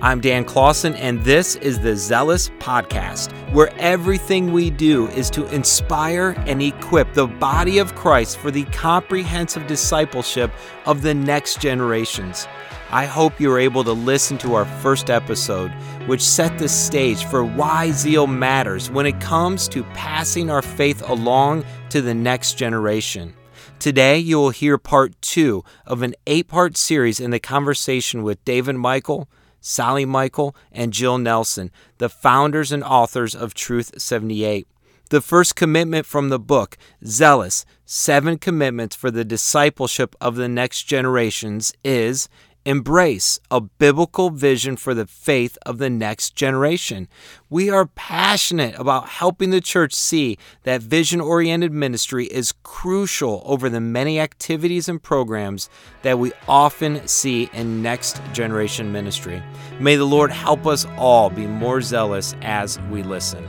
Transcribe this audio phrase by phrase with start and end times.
[0.00, 5.44] I'm Dan Clausen, and this is the Zealous Podcast, where everything we do is to
[5.52, 10.52] inspire and equip the body of Christ for the comprehensive discipleship
[10.86, 12.46] of the next generations.
[12.92, 15.72] I hope you were able to listen to our first episode,
[16.06, 21.02] which set the stage for why zeal matters when it comes to passing our faith
[21.10, 23.34] along to the next generation.
[23.80, 28.44] Today, you will hear part two of an eight part series in the conversation with
[28.44, 29.28] David Michael,
[29.60, 34.66] Sally Michael, and Jill Nelson, the founders and authors of Truth 78.
[35.10, 40.82] The first commitment from the book, Zealous Seven Commitments for the Discipleship of the Next
[40.82, 42.28] Generations, is
[42.68, 47.08] embrace a biblical vision for the faith of the next generation.
[47.48, 53.70] We are passionate about helping the church see that vision oriented ministry is crucial over
[53.70, 55.70] the many activities and programs
[56.02, 59.42] that we often see in next generation ministry.
[59.80, 63.48] May the Lord help us all be more zealous as we listen.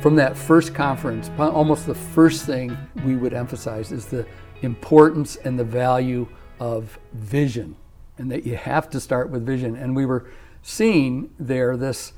[0.00, 4.26] From that first conference, almost the first thing we would emphasize is the
[4.62, 6.26] importance and the value
[6.58, 7.76] of vision,
[8.16, 9.76] and that you have to start with vision.
[9.76, 10.30] And we were
[10.62, 12.14] seeing there this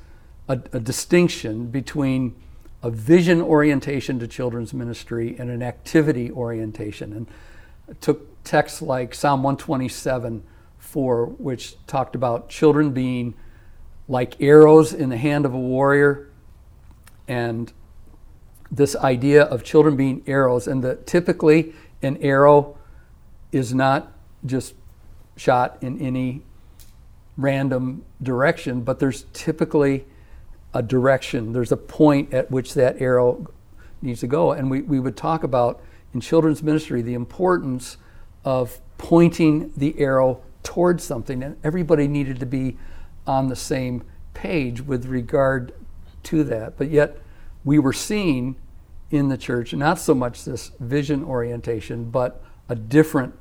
[0.49, 2.37] a, a distinction between
[2.85, 7.13] a vision orientation to children's ministry and an activity orientation.
[7.13, 7.27] And
[7.91, 10.45] I took texts like Psalm 127
[10.79, 13.35] 4, which talked about children being
[14.07, 16.29] like arrows in the hand of a warrior
[17.29, 17.73] and
[18.71, 22.79] this idea of children being arrows, and that typically an arrow
[23.53, 24.13] is not
[24.45, 24.75] just
[25.37, 26.43] shot in any
[27.37, 30.05] random direction, but there's typically
[30.75, 31.53] a direction.
[31.53, 33.47] There's a point at which that arrow
[34.01, 34.53] needs to go.
[34.53, 35.83] And we, we would talk about
[36.15, 37.99] in children's ministry the importance
[38.45, 42.77] of pointing the arrow towards something, and everybody needed to be
[43.27, 44.03] on the same
[44.35, 45.73] page with regard
[46.25, 46.77] to that.
[46.77, 47.19] But yet,
[47.65, 48.57] we were seeing
[49.11, 53.35] in the church not so much this vision orientation, but a different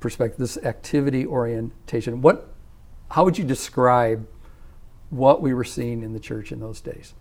[0.00, 2.22] perspective, this activity orientation.
[2.22, 2.52] What,
[3.10, 4.26] how would you describe
[5.10, 7.14] what we were seeing in the church in those days?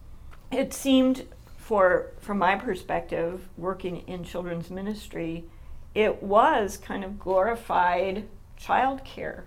[0.52, 1.25] It seemed,
[1.58, 5.46] for from my perspective, working in children's ministry,
[5.94, 8.28] it was kind of glorified
[8.59, 9.44] childcare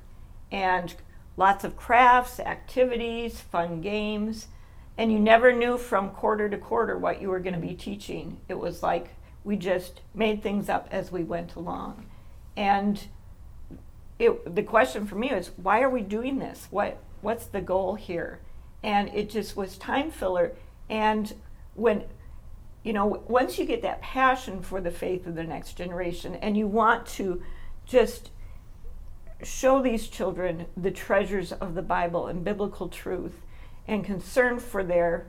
[0.51, 0.95] and
[1.37, 4.49] lots of crafts, activities, fun games
[4.97, 8.39] and you never knew from quarter to quarter what you were going to be teaching.
[8.49, 9.11] It was like
[9.43, 12.07] we just made things up as we went along.
[12.57, 13.05] And
[14.19, 16.69] it, the question for me was, why are we doing this?
[16.71, 18.41] What what's the goal here?
[18.83, 20.53] And it just was time filler.
[20.89, 21.35] And
[21.75, 22.05] when
[22.85, 26.57] you know, once you get that passion for the faith of the next generation and
[26.57, 27.43] you want to
[27.87, 28.31] just
[29.43, 33.41] show these children the treasures of the Bible and biblical truth,
[33.87, 35.27] and concern for their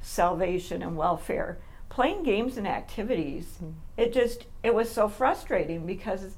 [0.00, 1.58] salvation and welfare.
[1.88, 3.74] Playing games and activities, mm.
[3.96, 6.36] it just it was so frustrating because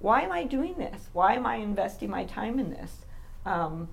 [0.00, 1.08] why am I doing this?
[1.12, 3.04] Why am I investing my time in this?
[3.44, 3.88] Um,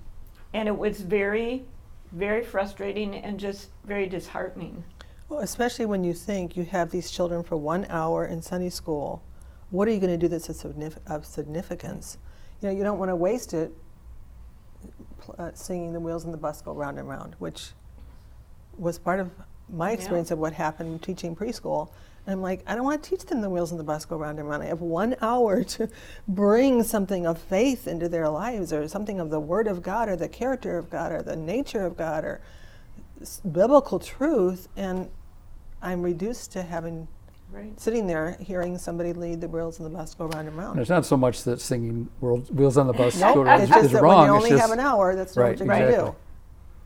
[0.52, 1.64] and it was very,
[2.12, 4.84] very frustrating and just very disheartening.
[5.28, 9.22] Well, especially when you think you have these children for one hour in Sunday school.
[9.70, 12.18] What are you going to do that's of significance?
[12.60, 13.72] You know, you don't want to waste it
[15.38, 17.70] uh, singing "The Wheels on the Bus Go Round and Round," which
[18.78, 19.30] was part of
[19.68, 20.34] my experience yeah.
[20.34, 21.88] of what happened teaching preschool.
[22.26, 24.16] And I'm like, I don't want to teach them the wheels on the bus go
[24.16, 24.62] round and round.
[24.62, 25.88] I have one hour to
[26.26, 30.16] bring something of faith into their lives, or something of the Word of God, or
[30.16, 32.40] the character of God, or the nature of God, or
[33.50, 35.08] biblical truth, and
[35.80, 37.08] I'm reduced to having
[37.50, 37.78] Right.
[37.78, 40.72] Sitting there hearing somebody lead the wheels on the bus go round and round.
[40.72, 43.70] And it's not so much that singing wheels on the bus nope, go round it's
[43.70, 44.22] just is that wrong.
[44.22, 46.10] When you only just, have an hour, that's right, what you're exactly.
[46.10, 46.16] do.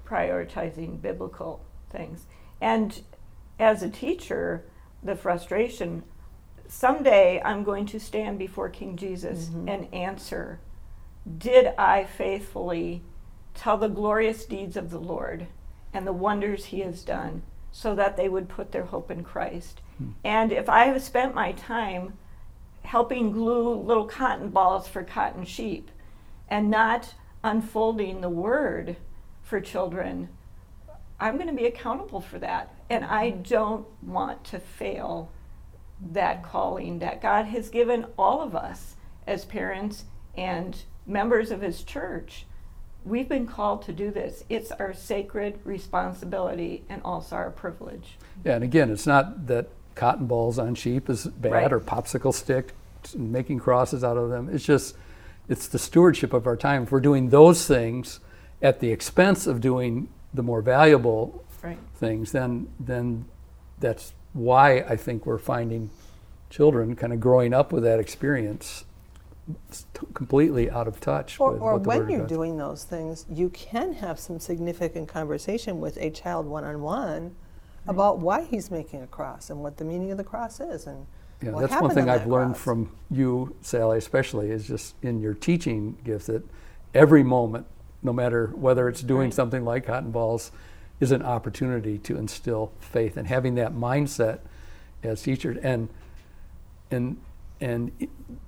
[0.06, 2.26] Prioritizing biblical things.
[2.60, 3.02] And
[3.58, 4.64] as a teacher,
[5.02, 6.02] the frustration
[6.68, 9.68] someday I'm going to stand before King Jesus mm-hmm.
[9.68, 10.60] and answer
[11.38, 13.02] Did I faithfully
[13.54, 15.46] tell the glorious deeds of the Lord
[15.92, 19.80] and the wonders he has done so that they would put their hope in Christ?
[19.98, 20.10] Hmm.
[20.24, 22.14] And if I have spent my time
[22.82, 25.90] helping glue little cotton balls for cotton sheep
[26.48, 27.14] and not
[27.44, 28.96] unfolding the word
[29.42, 30.28] for children,
[31.18, 32.74] I'm going to be accountable for that.
[32.88, 33.42] And I hmm.
[33.42, 35.30] don't want to fail
[36.12, 38.96] that calling that God has given all of us
[39.26, 40.04] as parents
[40.36, 40.76] and
[41.06, 42.46] members of His church.
[43.04, 44.44] We've been called to do this.
[44.48, 48.16] It's our sacred responsibility and also our privilege.
[48.44, 51.72] Yeah, and again, it's not that cotton balls on sheep is bad right.
[51.72, 52.74] or popsicle stick
[53.14, 54.48] and making crosses out of them.
[54.52, 54.96] It's just,
[55.48, 56.84] it's the stewardship of our time.
[56.84, 58.20] If we're doing those things
[58.62, 61.78] at the expense of doing the more valuable Right.
[61.96, 63.26] things, then then
[63.80, 65.90] that's why I think we're finding
[66.48, 68.84] children kind of growing up with that experience
[70.14, 73.48] completely out of touch Or, with or what the when you're doing those things, you
[73.50, 77.34] can have some significant conversation with a child one on one
[77.86, 81.06] about why he's making a cross and what the meaning of the cross is and
[81.42, 82.64] Yeah, what that's one thing on I've learned cross.
[82.64, 86.42] from you, Sally, especially, is just in your teaching gift that
[86.94, 87.66] every moment,
[88.02, 89.34] no matter whether it's doing Right.
[89.34, 90.52] something like cotton balls,
[91.00, 94.40] is an opportunity to instill faith and having that mindset
[95.02, 95.56] as teachers.
[95.62, 95.88] And
[96.90, 97.16] and
[97.60, 97.90] and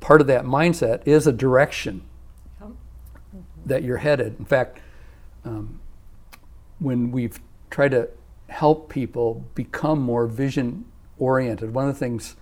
[0.01, 2.03] part of that mindset is a direction
[3.65, 4.37] that you're headed.
[4.39, 4.81] In fact,
[5.45, 5.81] um,
[6.79, 7.41] when we've
[7.71, 8.09] tried to
[8.49, 10.85] help people become more vision
[11.19, 12.37] oriented, one of the things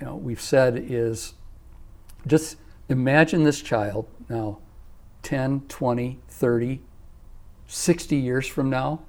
[0.00, 1.34] you know, we've said is
[2.26, 2.56] just
[2.88, 4.58] imagine this child now
[5.22, 6.80] 10, 20, 30,
[7.66, 9.02] 60 years from now,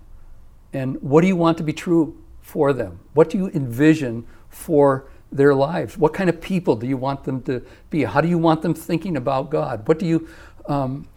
[0.73, 2.99] and what do you want to be true for them?
[3.13, 5.97] What do you envision for their lives?
[5.97, 8.03] What kind of people do you want them to be?
[8.03, 9.87] How do you want them thinking about God?
[9.87, 10.27] What do you,
[10.65, 11.07] um,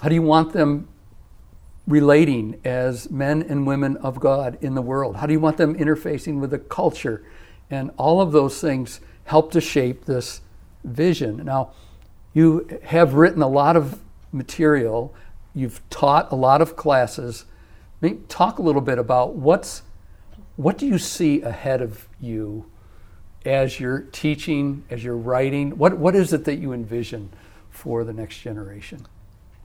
[0.00, 0.88] how do you want them
[1.86, 5.16] relating as men and women of God in the world?
[5.16, 7.24] How do you want them interfacing with the culture?
[7.70, 10.40] And all of those things help to shape this
[10.84, 11.44] vision.
[11.44, 11.72] Now,
[12.32, 14.00] you have written a lot of
[14.32, 15.14] material,
[15.54, 17.44] you've taught a lot of classes.
[18.00, 19.82] Maybe talk a little bit about what's
[20.56, 22.70] what do you see ahead of you
[23.44, 25.78] as you're teaching, as you're writing?
[25.78, 27.30] What what is it that you envision
[27.70, 29.06] for the next generation?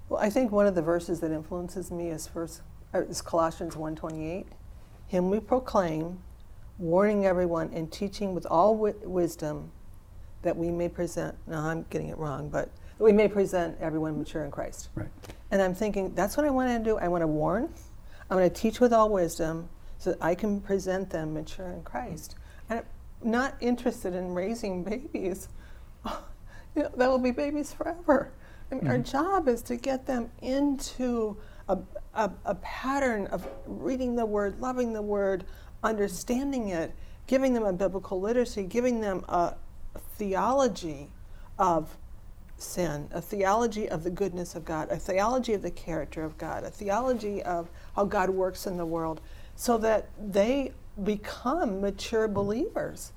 [0.10, 2.62] Well, I think one of the verses that influences me is first
[2.94, 4.46] uh, is Colossians 1:28.
[5.08, 6.20] Him we proclaim,
[6.78, 9.72] warning everyone and teaching with all wi- wisdom
[10.42, 11.36] that we may present.
[11.48, 12.70] No, I'm getting it wrong, but
[13.00, 14.90] we may present everyone mature in Christ.
[14.96, 15.10] Right.
[15.52, 16.98] And I'm thinking that's what I want to do.
[16.98, 17.70] I want to warn.
[18.30, 21.84] I'm going to teach with all wisdom so that I can present them mature in
[21.84, 22.36] Christ.
[22.70, 22.82] And
[23.26, 25.50] not interested in raising babies.
[26.76, 28.34] You know, that will be babies forever.
[28.70, 29.04] I mean, Our mm-hmm.
[29.04, 31.38] job is to get them into
[31.70, 31.78] a,
[32.14, 35.46] a, a pattern of reading the Word, loving the Word,
[35.84, 36.94] understanding it,
[37.28, 39.56] giving them a biblical literacy, giving them a
[40.18, 41.10] theology
[41.58, 41.98] of
[42.58, 46.64] sin, a theology of the goodness of God, a theology of the character of God,
[46.64, 49.22] a theology of how God works in the world,
[49.56, 50.72] so that they
[51.04, 53.12] become mature believers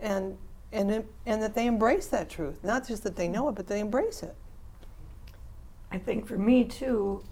[0.00, 0.36] and,
[0.72, 2.62] and, it- and that they embrace that truth.
[2.64, 4.34] Not just that they know it, but they embrace it.
[5.90, 7.22] I think for me too,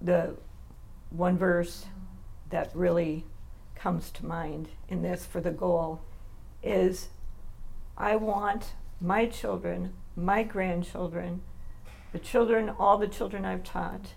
[0.00, 0.36] the
[1.10, 1.86] one verse
[2.50, 3.24] that really
[3.74, 6.00] comes to mind in this for the goal
[6.62, 7.08] is
[7.96, 11.42] I want my children, my grandchildren,
[12.12, 14.14] the children, all the children I've taught,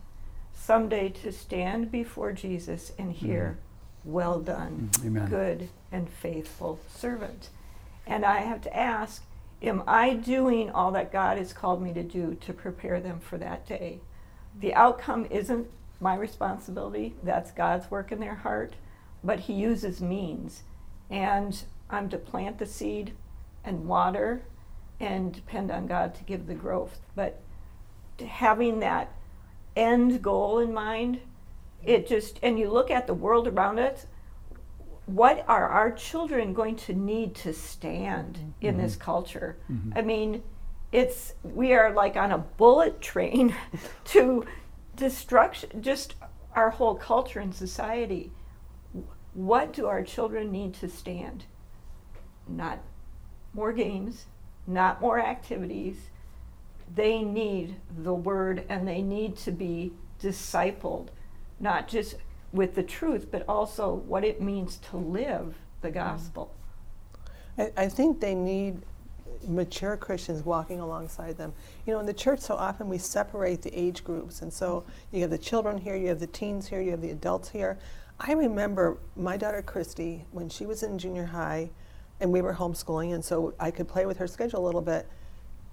[0.54, 3.65] someday to stand before Jesus and hear, mm-hmm.
[4.06, 5.08] Well done, mm-hmm.
[5.08, 5.30] Amen.
[5.30, 7.50] good and faithful servant.
[8.06, 9.24] And I have to ask,
[9.62, 13.38] am I doing all that God has called me to do to prepare them for
[13.40, 14.00] that day?
[14.60, 15.68] The outcome isn't
[16.00, 18.74] my responsibility, that's God's work in their heart,
[19.24, 20.64] but He uses means.
[21.10, 23.14] And I'm to plant the seed
[23.64, 24.44] and water
[25.00, 27.00] and depend on God to give the growth.
[27.16, 27.42] But
[28.26, 29.12] having that
[29.76, 31.20] end goal in mind,
[31.84, 34.08] it just, and you look at the world around us,
[35.06, 38.82] what are our children going to need to stand in mm-hmm.
[38.82, 39.58] this culture?
[39.72, 39.92] Mm-hmm.
[39.96, 40.44] I mean,
[40.92, 43.56] it's we are like on a bullet train
[44.06, 44.46] to
[44.96, 46.16] destruction, just
[46.54, 48.32] our whole culture and society.
[49.34, 51.46] What do our children need to stand?
[52.48, 52.80] Not
[53.54, 54.26] more games,
[54.66, 55.98] not more activities.
[56.94, 61.10] They need the word and they need to be discipled,
[61.60, 62.16] not just
[62.52, 66.54] with the truth, but also what it means to live the gospel.
[67.58, 68.82] I, I think they need
[69.48, 71.54] mature Christians walking alongside them.
[71.86, 74.42] You know, in the church, so often we separate the age groups.
[74.42, 77.12] And so you have the children here, you have the teens here, you have the
[77.12, 77.78] adults here.
[78.20, 81.70] I remember my daughter Christy, when she was in junior high,
[82.22, 85.06] and we were homeschooling, and so I could play with her schedule a little bit.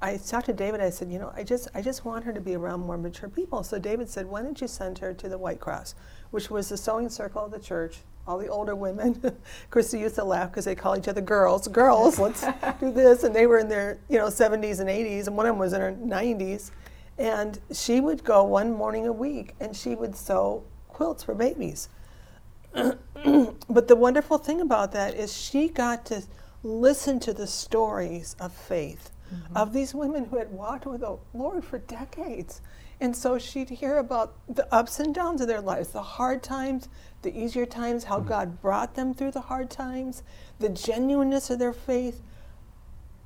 [0.03, 0.81] I talked to David.
[0.81, 3.29] I said, you know, I just, I just want her to be around more mature
[3.29, 3.63] people.
[3.63, 5.95] So David said, why don't you send her to the White Cross,
[6.33, 7.99] which was the sewing circle of the church.
[8.27, 9.21] All the older women.
[9.71, 11.69] Christy used to laugh because they call each other girls.
[11.69, 12.45] Girls, let's
[12.81, 13.23] do this.
[13.23, 15.73] And they were in their, you know, 70s and 80s, and one of them was
[15.73, 16.73] in her 90s.
[17.19, 21.89] And she would go one morning a week, and she would sew quilts for babies.
[22.73, 26.23] but the wonderful thing about that is she got to
[26.65, 29.57] listen to the stories of faith Mm-hmm.
[29.57, 32.61] of these women who had walked with the Lord for decades.
[33.01, 36.89] And so she'd hear about the ups and downs of their lives, the hard times,
[37.23, 38.29] the easier times, how mm-hmm.
[38.29, 40.23] God brought them through the hard times,
[40.59, 42.21] the genuineness of their faith.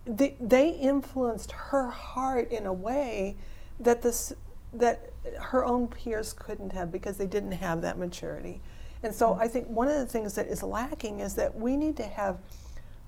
[0.05, 3.37] They, they influenced her heart in a way
[3.81, 4.33] that this
[4.73, 5.11] that
[5.41, 8.61] her own peers couldn't have because they didn't have that maturity.
[9.03, 9.43] And so mm-hmm.
[9.43, 12.39] I think one of the things that is lacking is that we need to have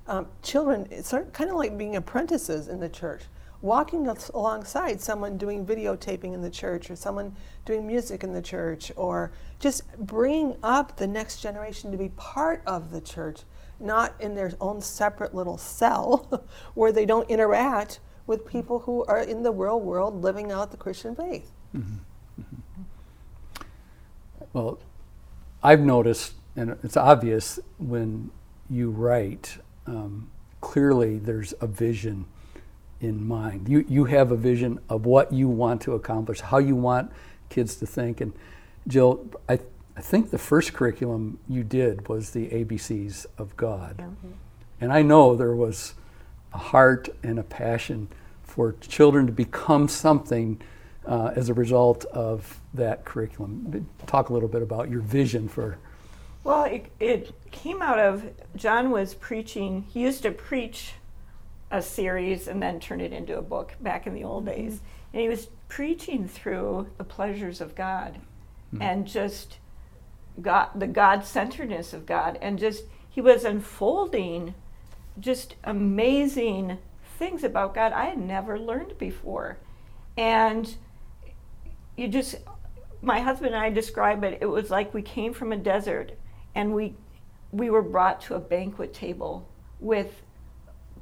[0.09, 3.23] um, children, it's kind of like being apprentices in the church,
[3.63, 7.35] walking alongside someone doing videotaping in the church or someone
[7.65, 12.63] doing music in the church or just bringing up the next generation to be part
[12.67, 13.43] of the church,
[13.81, 19.21] not in their own separate little cell where they don't interact with people who are
[19.21, 21.51] in the real world living out the Christian faith.
[24.53, 24.79] Well,
[25.63, 28.31] I've noticed, and it's obvious when
[28.71, 30.31] you write, um,
[30.61, 32.27] clearly there's a vision
[33.01, 33.69] in mind.
[33.69, 37.13] You, you have a vision of what you want to accomplish, how you want
[37.49, 38.21] kids to think.
[38.21, 38.33] And
[38.87, 39.61] Jill, I,
[39.97, 44.03] I think the first curriculum you did was the ABCs of God.
[44.81, 45.95] And I know there was
[46.53, 48.09] a heart and a passion
[48.43, 50.61] for children to become something
[51.07, 53.89] uh, as a result of that curriculum.
[54.07, 55.79] Talk a little bit about your vision for.
[56.49, 58.25] Well, it, it came out of
[58.57, 59.83] John was preaching.
[59.83, 60.95] He used to preach
[61.71, 64.63] a series and then turn it into a book back in the old mm-hmm.
[64.63, 64.81] days.
[65.13, 68.15] And he was preaching through the pleasures of God
[68.73, 68.81] mm-hmm.
[68.81, 69.59] and just
[70.41, 72.39] God, the God centeredness of God.
[72.41, 74.55] And just, he was unfolding
[75.21, 76.79] just amazing
[77.19, 79.59] things about God I had never learned before.
[80.17, 80.75] And
[81.95, 82.37] you just
[83.03, 86.13] my husband and I describe it it was like we came from a desert
[86.55, 86.95] and we
[87.51, 89.49] we were brought to a banquet table
[89.81, 90.23] with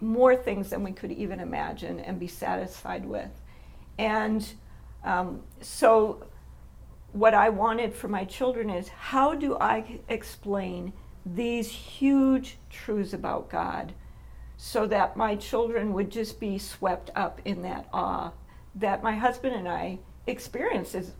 [0.00, 3.30] more things than we could even imagine and be satisfied with
[3.98, 4.54] and
[5.04, 6.24] um, so
[7.12, 10.92] what I wanted for my children is how do I explain
[11.24, 13.94] these huge truths about God
[14.56, 18.32] so that my children would just be swept up in that awe
[18.76, 21.12] that my husband and I experienced as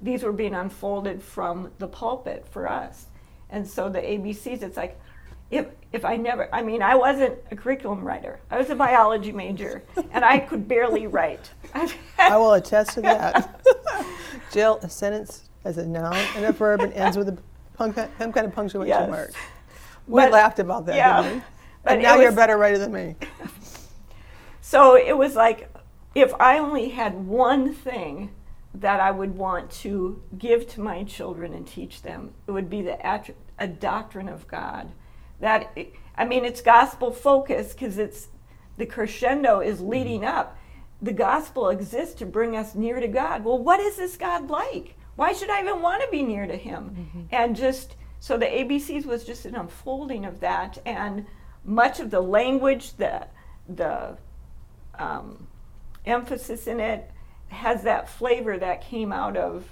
[0.00, 3.06] these were being unfolded from the pulpit for us.
[3.50, 5.00] And so the ABCs, it's like,
[5.50, 8.38] if, if I never, I mean, I wasn't a curriculum writer.
[8.50, 11.50] I was a biology major, and I could barely write.
[12.18, 13.64] I will attest to that.
[14.52, 17.38] Jill, a sentence as a noun and a verb and ends with a
[17.74, 19.08] punk- some kind of punctuation Yes.
[19.10, 19.32] mark.
[20.06, 21.22] We But- laughed about that, yeah.
[21.22, 21.42] didn't we?
[21.84, 23.16] But And now you're a better writer than me.
[24.60, 25.74] So it was like
[26.14, 28.30] if I only had one thing
[28.80, 32.82] that I would want to give to my children and teach them, it would be
[32.82, 32.98] the
[33.58, 34.92] a doctrine of God.
[35.40, 35.76] That
[36.16, 38.28] I mean, it's gospel focused because it's
[38.76, 40.56] the crescendo is leading up.
[41.02, 43.44] The gospel exists to bring us near to God.
[43.44, 44.96] Well, what is this God like?
[45.16, 47.28] Why should I even want to be near to Him?
[47.32, 51.26] And just so the ABCs was just an unfolding of that, and
[51.64, 53.26] much of the language, the
[53.68, 54.16] the
[54.98, 55.46] um,
[56.04, 57.10] emphasis in it
[57.48, 59.66] has that flavor that came out of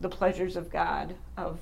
[0.00, 1.58] the pleasures of God, of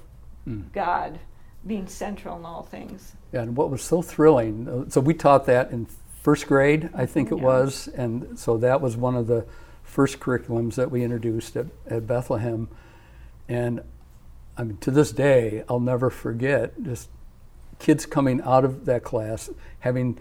[0.72, 1.18] God
[1.66, 3.14] being central in all things.
[3.32, 5.86] Yeah, And what was so thrilling, uh, so we taught that in
[6.22, 7.44] first grade, I think it Yeah.
[7.44, 9.44] was, and so that was one of the
[9.82, 12.68] first curriculums that we introduced at, at Bethlehem.
[13.48, 13.80] And
[14.56, 17.08] I mean, to this day, I'll never forget just
[17.78, 20.18] kids coming out of that class having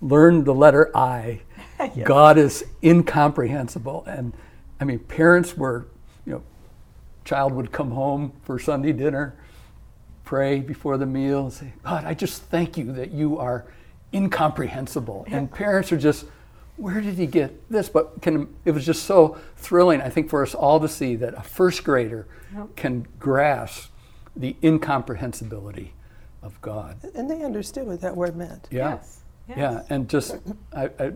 [0.00, 1.42] learned the letter I.
[2.04, 4.04] God is incomprehensible.
[4.06, 4.32] And
[4.82, 5.86] I mean, parents were,
[6.26, 6.42] you know,
[7.24, 9.36] child would come home for Sunday dinner,
[10.24, 13.64] pray before the meal, and say, God, I just thank you that you are
[14.12, 15.24] incomprehensible.
[15.28, 16.26] And parents are just,
[16.78, 17.88] where did he get this?
[17.88, 21.34] But can, it was just so thrilling, I think, for us all to see that
[21.34, 22.26] a first grader
[22.74, 23.92] can grasp
[24.34, 25.92] the incomprehensibility
[26.42, 26.96] of God.
[27.14, 28.66] And they understood what that word meant.
[28.72, 28.94] Yeah.
[28.94, 29.20] Yes.
[29.48, 29.58] Yes.
[29.58, 30.38] Yeah, and just
[30.74, 31.12] I, I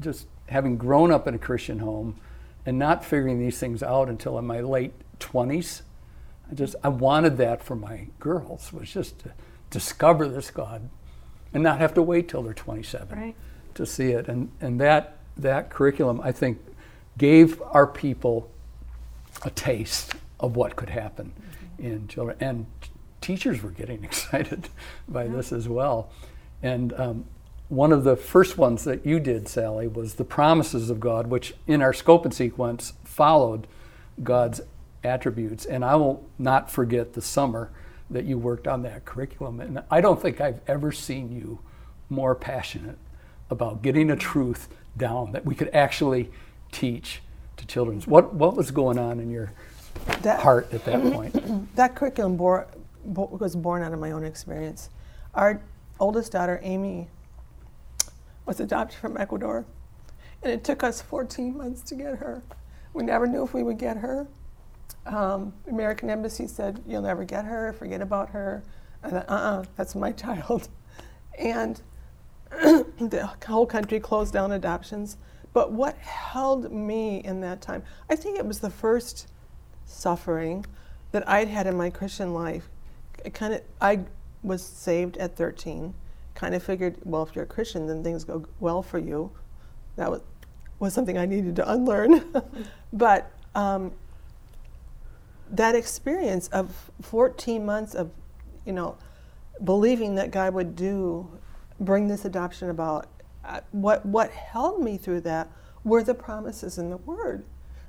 [0.00, 2.20] just having grown up in a Christian home
[2.66, 5.82] and not figuring these things out until in my late twenties,
[6.50, 9.32] I just I wanted that for my girls was just to
[9.70, 10.88] discover this God
[11.54, 13.34] and not have to wait till they're 27 Right.
[13.74, 14.28] to see it.
[14.28, 16.58] And and that that curriculum I think
[17.18, 18.50] gave our people
[19.44, 21.32] a taste of what could happen
[21.78, 22.36] in children.
[22.40, 24.68] And t- teachers were getting excited
[25.08, 26.10] by this as well.
[26.62, 27.24] And um,
[27.68, 31.54] one of the first ones that you did, Sally, was the promises of God, which
[31.66, 33.66] in our scope and sequence followed
[34.22, 34.60] God's
[35.02, 35.64] attributes.
[35.64, 37.70] And I will not forget the summer
[38.08, 39.60] that you worked on that curriculum.
[39.60, 41.58] And I don't think I've ever seen you
[42.08, 42.98] more passionate
[43.50, 46.30] about getting a truth down that we could actually
[46.70, 47.20] teach
[47.56, 48.00] to children.
[48.02, 49.52] What, what was going on in your
[50.22, 51.74] That- heart at that point?
[51.74, 52.68] that curriculum bore,
[53.04, 54.88] bo- was born out of my own experience.
[55.34, 55.60] Our
[55.98, 57.08] oldest daughter, Amy,
[58.46, 59.66] was adopted from Ecuador,
[60.42, 62.42] and it took us 14 months to get her.
[62.94, 64.26] We never knew if we would get her.
[65.04, 68.62] Um, American Embassy said, You'll never get her, forget about her.
[69.02, 70.68] I thought, uh uh that's my child.
[71.38, 71.80] And
[72.50, 75.16] the whole country closed down adoptions.
[75.52, 79.28] But what held me in that time, I think it was the first
[79.86, 80.66] suffering
[81.12, 82.68] that I'd had in my Christian life.
[83.24, 84.00] It kind of, I
[84.42, 85.94] was saved at 13.
[86.36, 89.32] Kind of figured, well, if you're a Christian, then things go well for you.
[89.96, 90.20] That was,
[90.78, 92.22] was something I needed to unlearn.
[92.92, 93.92] but um,
[95.50, 98.10] that experience of 14 months of,
[98.66, 98.96] you know,
[99.64, 101.28] believing that God would do,
[101.80, 103.06] bring this adoption about,
[103.42, 105.50] uh, what, what held me through that
[105.84, 107.44] were the promises in the Word.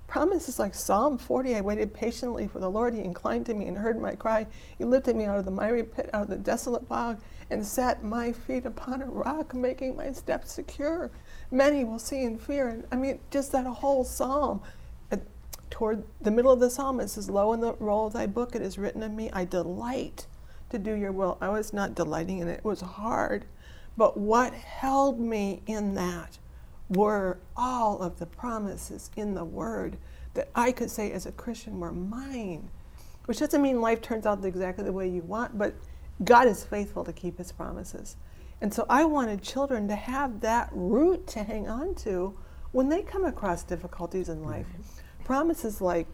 [0.08, 2.94] Promises like Psalm 40 I waited patiently for the Lord.
[2.94, 4.48] He inclined to me and heard my cry.
[4.78, 8.04] He lifted me out of the miry pit, out of the desolate bog, and set
[8.04, 11.12] my feet upon a rock, making my steps secure.
[11.52, 12.70] Many will see and fear.
[12.70, 14.62] And I mean, just that whole psalm.
[15.12, 15.18] Uh,
[15.70, 18.56] toward the middle of the psalm, it says, Lo, in the roll of thy book
[18.56, 20.26] it is written of me, I delight
[20.70, 21.38] to do your will.
[21.42, 23.44] I was not delighting in it, it was hard.
[23.98, 26.38] But what held me in that
[26.90, 29.98] were all of the promises in the Word
[30.34, 32.70] that I could say as a Christian were mine.
[33.26, 35.74] Which doesn't mean life turns out exactly the way you want, but
[36.24, 38.16] God is faithful to keep His promises.
[38.62, 42.38] And so I wanted children to have that root to hang on to
[42.72, 44.66] when they come across difficulties in life.
[44.68, 45.24] Mm-hmm.
[45.26, 46.08] Promises like,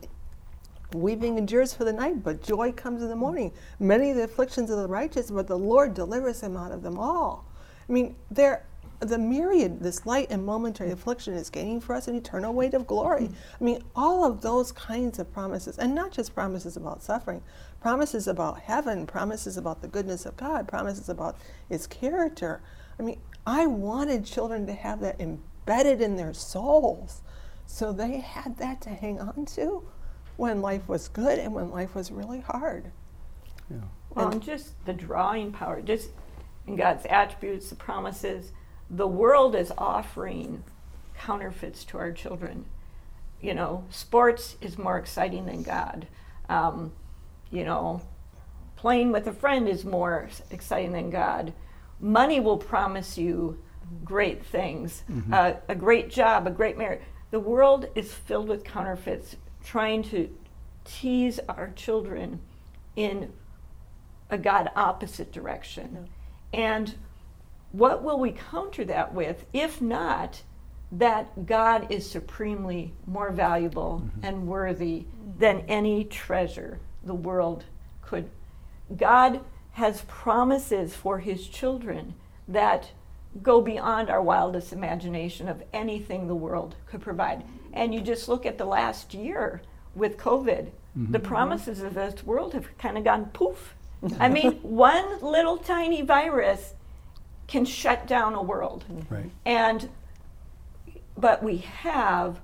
[0.93, 3.51] Weeping endures for the night, but joy comes in the morning.
[3.79, 6.99] Many of the afflictions of the righteous, but the Lord delivers him out of them
[6.99, 7.45] all.
[7.87, 8.65] I mean, there,
[9.05, 12.87] the myriad, this light and momentary affliction is gaining for us an eternal weight of
[12.87, 13.29] glory.
[13.59, 17.41] I mean, all of those kinds of promises, and not just promises about suffering,
[17.81, 21.37] promises about heaven, promises about the goodness of God, promises about
[21.69, 22.61] His character.
[22.99, 27.21] I mean, I wanted children to have that embedded in their souls
[27.65, 29.83] so they had that to hang on to
[30.37, 32.91] when life was good and when life was really hard.
[33.69, 33.77] Yeah.
[34.11, 36.11] Well, and just the drawing power, just
[36.67, 38.51] in God's attributes, the promises,
[38.89, 40.63] the world is offering
[41.17, 42.65] counterfeits to our children.
[43.41, 46.07] You know, sports is more exciting than God.
[46.49, 46.93] Um,
[47.51, 48.01] you know,
[48.75, 51.53] playing with a friend is more exciting than God.
[51.99, 53.61] Money will promise you
[54.03, 57.01] great things, uh, a great job, a great marriage.
[57.31, 60.29] The world is filled with counterfeits trying to
[60.85, 62.39] tease our children
[62.95, 63.33] in
[64.29, 66.09] a God opposite direction.
[66.53, 66.95] And
[67.73, 70.43] what will we counter that with, if not
[70.91, 74.25] that God is supremely more valuable mm-hmm.
[74.25, 75.05] and worthy
[75.39, 77.65] than any treasure the world
[78.01, 78.29] could?
[78.95, 82.13] God has promises for his children
[82.47, 82.91] that
[83.41, 87.43] go beyond our wildest imagination of anything the world could provide.
[87.73, 89.63] And you just look at the last year
[89.95, 91.27] with COVID, the mm-hmm.
[91.27, 93.73] promises of this world have kind of gone poof.
[94.19, 96.75] I mean, one little tiny virus
[97.47, 98.85] can shut down a world.
[99.09, 99.29] Right.
[99.45, 99.89] And
[101.17, 102.39] but we have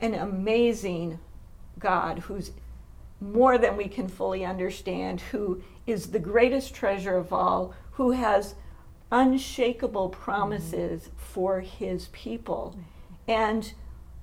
[0.00, 1.18] an amazing
[1.78, 2.52] God who's
[3.20, 8.54] more than we can fully understand, who is the greatest treasure of all, who has
[9.10, 11.16] unshakable promises mm-hmm.
[11.16, 12.76] for his people.
[13.26, 13.72] And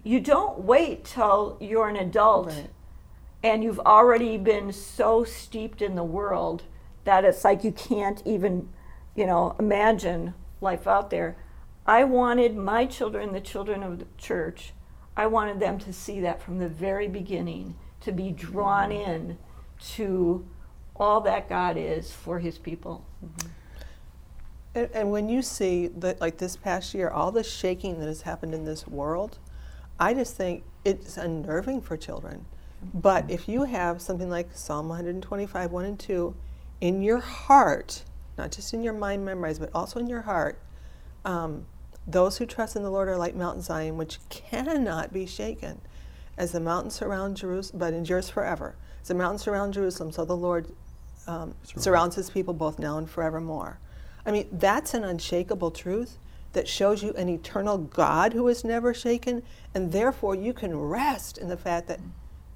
[0.04, 2.70] you don't wait till you're an adult Right.
[3.44, 6.64] and you've already been so steeped in the world
[7.04, 8.70] that it's like you can't even,
[9.16, 11.38] you know, imagine life out there.
[11.86, 14.74] I wanted my children, the children of the church,
[15.18, 19.38] I wanted them to see that from the very beginning, to be drawn in
[19.94, 20.46] to
[20.96, 23.06] all that God is for his people.
[23.24, 23.50] Mm-hmm.
[24.76, 28.24] And, and when you see that, like this past year, all the shaking that has
[28.24, 29.38] happened in this world,
[30.00, 32.46] I just think it's unnerving for children.
[32.94, 36.36] But if you have something like Psalm 125, 1 and 2,
[36.82, 38.04] in your heart,
[38.38, 40.60] not just in your mind memorized, but also in your heart,
[41.24, 41.66] um,
[42.08, 45.82] those who trust in the Lord are like Mount Zion, which cannot be shaken.
[46.38, 48.76] As the mountains surround Jerusalem, but endures forever.
[49.02, 50.68] As the mountains surround Jerusalem, so the Lord
[51.28, 53.80] um, surrounds his people both now and forevermore.
[54.26, 56.18] I mean, that's an unshakable truth
[56.54, 59.44] that shows you an eternal God who is never shaken,
[59.74, 62.00] and therefore you can rest in the fact that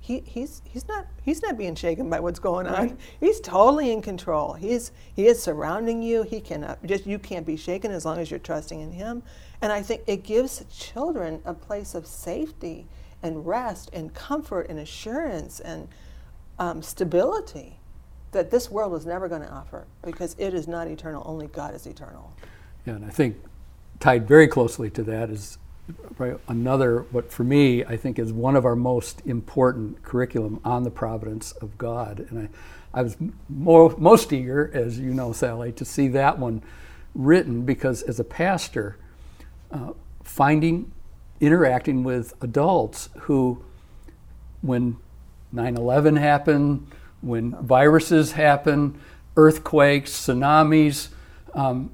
[0.09, 2.97] he, he's he's not he's not being shaken by what's going on.
[3.19, 4.53] He's totally in control.
[4.53, 6.23] He's he is surrounding you.
[6.23, 9.21] He cannot just you can't be shaken as long as you're trusting in him.
[9.61, 12.87] And I think it gives children a place of safety
[13.21, 15.87] and rest and comfort and assurance and
[16.57, 17.77] um, stability
[18.31, 21.21] that this world is never going to offer because it is not eternal.
[21.23, 22.33] Only God is eternal.
[22.83, 23.37] Yeah, and I think
[23.99, 25.68] tied very closely to that is right,
[26.47, 30.91] another, what for me, I think is one of our most important curriculum on the
[30.91, 32.25] providence of God.
[32.29, 32.49] And
[32.93, 36.61] I, I was more, most eager, as you know, Sally, to see that one
[37.15, 38.97] written because as a pastor,
[39.71, 40.91] uh, finding,
[41.39, 43.63] interacting with adults who,
[44.61, 44.97] when
[45.51, 46.87] 9 11 happened,
[47.21, 48.99] when viruses happen,
[49.35, 51.09] earthquakes, tsunamis,
[51.53, 51.91] um,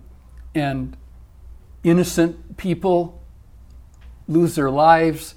[0.54, 0.96] and
[1.84, 3.22] innocent people
[4.28, 5.36] lose their lives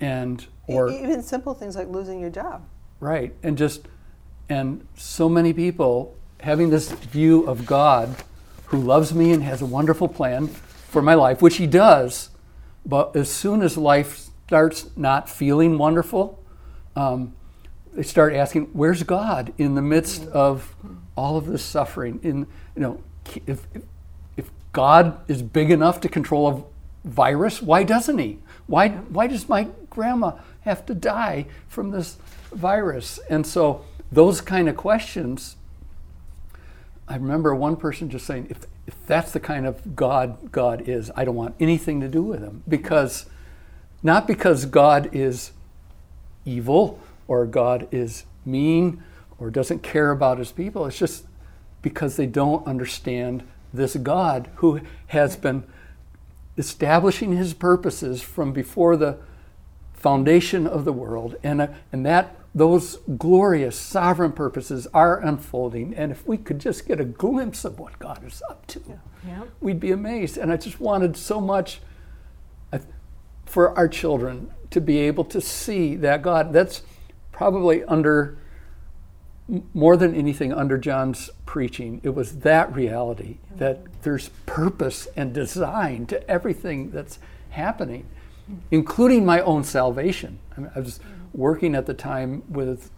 [0.00, 2.66] and or even simple things like losing your job.
[3.00, 3.86] Right and just
[4.48, 8.14] and so many people having this view of god
[8.66, 12.30] who loves me and has a wonderful plan for my life which he does
[12.84, 16.42] but as soon as life starts not feeling wonderful
[16.96, 17.34] um,
[17.94, 20.74] they start asking where's god in the midst of
[21.16, 22.20] all of this suffering?
[22.22, 23.02] In you know
[23.46, 23.66] if,
[24.36, 26.70] if god is big enough to control
[27.04, 27.62] virus?
[27.62, 28.38] Why doesn't he?
[28.66, 32.16] Why, why does my grandma have to die from this
[32.52, 33.20] virus?
[33.28, 35.56] And so those kind of questions
[37.06, 41.10] i remember one person just saying if, if that's the kind of god god is
[41.16, 42.62] i don't want anything to do with him.
[42.68, 43.26] Because
[44.02, 45.50] not because god is
[46.44, 49.02] evil or God is mean
[49.38, 50.86] or doesn't care about his people.
[50.86, 51.24] It's just
[51.82, 55.64] because they don't understand this God who has been
[56.56, 59.18] establishing his purposes from before the
[59.92, 66.12] foundation of the world and, uh, and that those glorious sovereign purposes are unfolding and
[66.12, 68.94] if we could just get a glimpse of what god is up to yeah.
[69.26, 69.42] Yeah.
[69.60, 71.80] we'd be amazed and i just wanted so much
[72.72, 72.78] uh,
[73.46, 76.82] for our children to be able to see that god that's
[77.32, 78.38] probably under
[79.72, 86.06] more than anything under John's preaching, it was that reality that there's purpose and design
[86.06, 87.18] to everything that's
[87.50, 88.06] happening,
[88.70, 90.38] including my own salvation.
[90.56, 90.98] I, mean, I was
[91.32, 92.90] working at the time with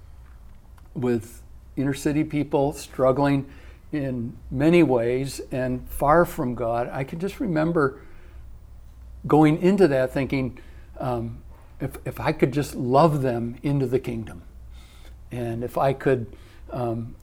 [0.95, 1.43] with
[1.77, 3.47] inner city people struggling
[3.93, 6.89] in many ways and far from God.
[6.91, 8.01] I can just remember
[9.27, 10.59] going into that thinking,
[10.99, 11.43] um,
[11.81, 14.43] if, if I could just love them into the kingdom,
[15.31, 16.27] and if I could,
[16.71, 17.15] um,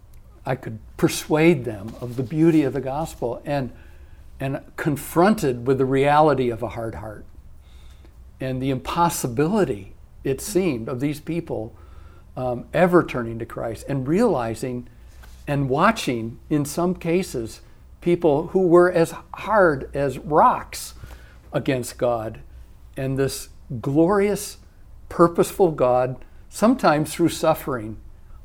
[0.46, 3.72] I could persuade them of the beauty of the gospel, and
[4.40, 7.26] and confronted with the reality of a hard heart,
[8.40, 11.76] and the impossibility it seemed of these people
[12.36, 14.88] um, ever turning to Christ, and realizing
[15.48, 17.62] and watching in some cases
[18.02, 20.94] people who were as hard as rocks
[21.52, 22.40] against God,
[22.98, 23.50] and this
[23.82, 24.58] glorious,
[25.10, 26.18] purposeful God,
[26.54, 27.98] sometimes through suffering,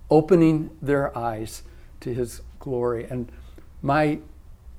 [0.08, 1.62] opening their eyes
[2.00, 3.04] to His glory.
[3.04, 3.30] And
[3.82, 4.20] my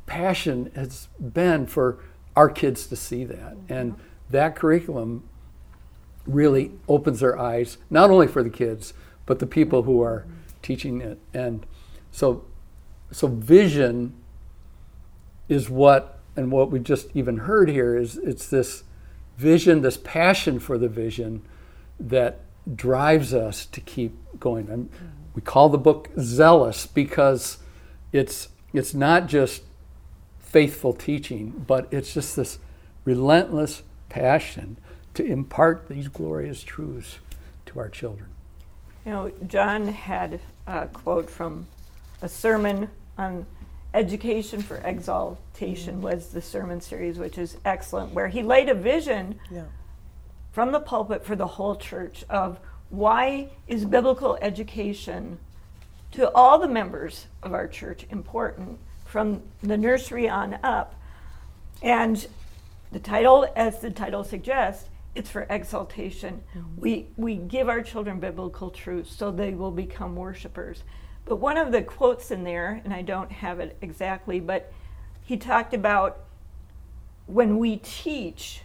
[0.08, 2.00] passion has been for
[2.36, 3.56] our kids to see that.
[3.56, 3.74] Mm-hmm.
[3.74, 3.96] And
[4.32, 5.30] that curriculum
[6.26, 8.96] really opens their eyes, not only for the kids,
[9.28, 10.34] but the people who are mm-hmm.
[10.64, 11.20] teaching it.
[11.32, 11.68] And
[12.12, 12.46] so,
[13.12, 14.16] so vision
[15.48, 18.86] is what, and what we just even heard here is it's this
[19.38, 21.44] vision, this passion for the vision
[22.00, 22.40] that
[22.76, 24.70] drives us to keep going.
[24.70, 24.90] And
[25.34, 27.58] we call the book zealous because
[28.12, 29.64] it's it's not just
[30.40, 32.60] faithful teaching, but it's just this
[33.06, 34.78] relentless passion
[35.14, 37.20] to impart these glorious truths
[37.66, 38.30] to our children.
[39.06, 41.68] You know, John had a quote from
[42.22, 43.46] a sermon on
[43.94, 46.04] Education for Exaltation mm-hmm.
[46.04, 49.64] was the sermon series, which is excellent, where he laid a vision yeah.
[50.60, 55.40] From the pulpit for the whole church of why is biblical education
[56.12, 60.96] to all the members of our church important from the nursery on up.
[61.82, 62.28] And
[62.92, 66.42] the title, as the title suggests, it's for exaltation.
[66.54, 66.82] Mm-hmm.
[66.82, 70.84] We, we give our children biblical truths so they will become worshipers.
[71.24, 74.74] But one of the quotes in there, and I don't have it exactly, but
[75.24, 76.20] he talked about
[77.28, 78.64] when we teach,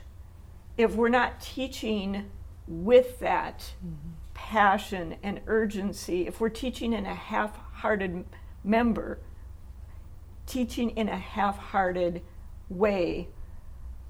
[0.77, 2.31] if we're not teaching
[2.67, 4.11] with that mm-hmm.
[4.33, 8.25] passion and urgency, if we're teaching in a half hearted
[8.63, 9.19] member,
[10.47, 12.23] teaching in a half hearted
[12.69, 13.29] way,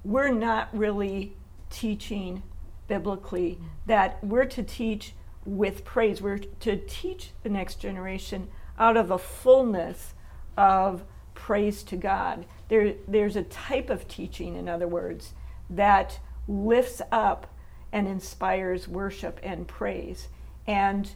[0.05, 1.37] we're not really
[1.70, 2.42] teaching
[2.88, 3.53] biblically.
[3.53, 3.66] Mm-hmm.
[3.87, 6.22] That we're to teach with praise.
[6.22, 8.48] We're to teach the next generation
[8.79, 10.14] out of a fullness
[10.57, 12.46] of praise to God.
[12.68, 15.35] There, there's a type of teaching, in other words,
[15.68, 17.46] that lifts up
[17.92, 20.28] and inspires worship and praise.
[20.66, 21.11] And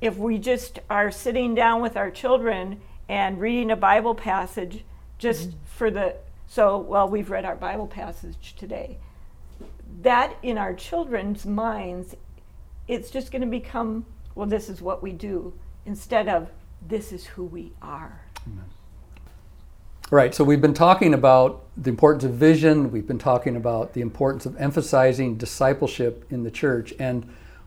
[0.00, 4.84] if we just are sitting down with our children and reading a Bible passage
[5.18, 5.58] just mm-hmm.
[5.64, 8.98] for the, so, well, we've read our Bible passage today.
[10.02, 12.16] That in our children's minds,
[12.88, 14.04] it's just going to become,
[14.34, 15.54] well, this is what we do,
[15.86, 16.50] instead of
[16.86, 18.22] this is who we are.
[18.46, 18.64] Amen.
[20.12, 24.02] Right, so we've been talking about the importance of vision, we've been talking about the
[24.02, 27.26] importance of emphasizing discipleship in the church, and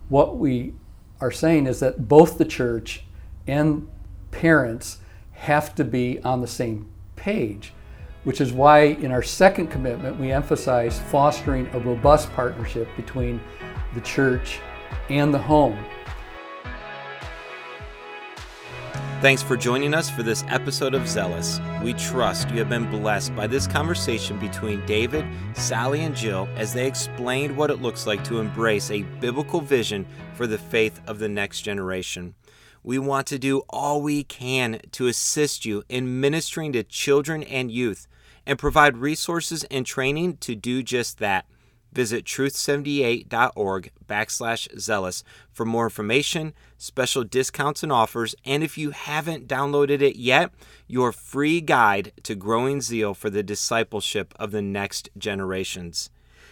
[0.10, 0.76] what we
[1.20, 3.04] are saying is that both the church
[3.48, 3.88] and
[4.30, 5.00] parents
[5.32, 7.74] have to be on the same page,
[8.26, 13.42] which is why in our second commitment we emphasize fostering a robust partnership between
[13.96, 14.60] the church
[15.10, 15.84] and the home.
[19.26, 21.60] Thanks for joining us for this episode of Zealous.
[21.82, 26.76] We trust you have been blessed by this conversation between David, Sally, and Jill as
[26.76, 31.18] they explained what it looks like to embrace a biblical vision for the faith of
[31.18, 32.36] the next generation.
[32.84, 37.72] We want to do all we can to assist you in ministering to children and
[37.72, 38.08] youth
[38.46, 41.48] and provide resources and training to do just that.
[41.96, 49.48] Visit truth78.org backslash zealous for more information, special discounts and offers, and if you haven't
[49.48, 50.52] downloaded it yet,
[50.88, 56.10] your free guide to growing zeal for the discipleship of the next generations.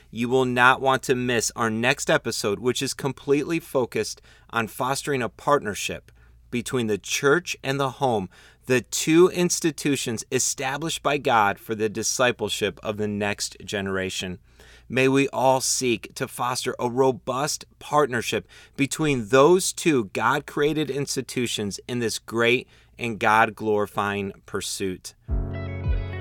[0.09, 5.21] You will not want to miss our next episode, which is completely focused on fostering
[5.21, 6.09] a partnership
[6.51, 8.29] between the church and the home,
[8.67, 14.39] the two institutions established by God for the discipleship of the next generation.
[14.89, 21.79] May we all seek to foster a robust partnership between those two God created institutions
[21.87, 22.67] in this great
[22.99, 25.15] and God glorifying pursuit.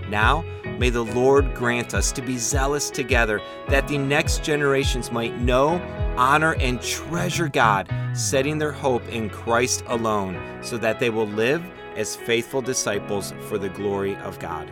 [0.09, 0.45] Now,
[0.79, 5.81] may the Lord grant us to be zealous together that the next generations might know,
[6.17, 11.63] honor, and treasure God, setting their hope in Christ alone, so that they will live
[11.97, 14.71] as faithful disciples for the glory of God.